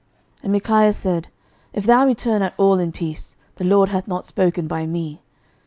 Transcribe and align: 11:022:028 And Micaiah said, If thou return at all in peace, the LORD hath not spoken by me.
11:022:028 0.37 0.41
And 0.45 0.51
Micaiah 0.53 0.93
said, 0.93 1.27
If 1.73 1.85
thou 1.85 2.07
return 2.07 2.41
at 2.41 2.55
all 2.57 2.79
in 2.79 2.91
peace, 2.91 3.35
the 3.57 3.63
LORD 3.65 3.89
hath 3.89 4.07
not 4.07 4.25
spoken 4.25 4.65
by 4.65 4.87
me. 4.87 5.21